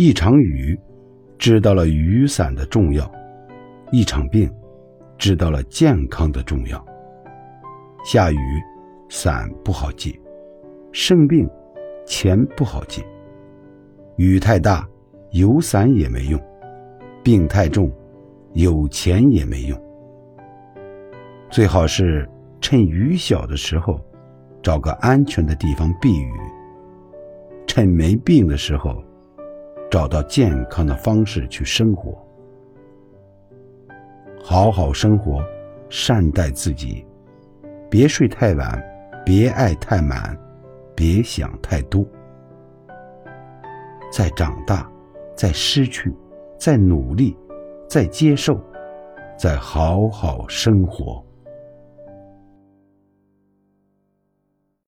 [0.00, 0.78] 一场雨，
[1.38, 3.02] 知道了雨伞的重要；
[3.90, 4.48] 一场病，
[5.18, 6.86] 知道了健康的重要。
[8.04, 8.38] 下雨，
[9.08, 10.12] 伞不好借；
[10.92, 11.50] 生病，
[12.06, 13.04] 钱不好借。
[14.18, 14.88] 雨太大，
[15.32, 16.38] 有伞也没用；
[17.24, 17.92] 病太重，
[18.52, 19.76] 有钱也没用。
[21.50, 22.24] 最好是
[22.60, 23.98] 趁雨小的时候，
[24.62, 26.30] 找个安全的地方避雨；
[27.66, 29.02] 趁没病的时候，
[29.90, 32.16] 找到健康的方式去生活。
[34.42, 35.42] 好好生活，
[35.88, 37.04] 善待自己，
[37.90, 38.82] 别睡太晚，
[39.24, 40.38] 别爱太满，
[40.94, 42.04] 别想太多。
[44.10, 44.90] 再长大，
[45.34, 46.14] 再失去，
[46.58, 47.36] 再努力，
[47.88, 48.58] 再接受，
[49.38, 51.22] 再好好生活。